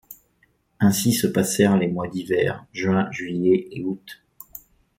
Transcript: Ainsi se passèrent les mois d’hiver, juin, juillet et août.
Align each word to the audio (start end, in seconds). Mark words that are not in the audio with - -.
Ainsi 0.79 1.13
se 1.13 1.27
passèrent 1.27 1.77
les 1.77 1.87
mois 1.87 2.07
d’hiver, 2.07 2.65
juin, 2.73 3.07
juillet 3.11 3.67
et 3.71 3.83
août. 3.83 4.23